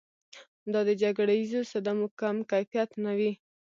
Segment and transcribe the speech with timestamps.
[0.71, 3.31] دا د جګړیزو صدمو کم کیفیت نه وي.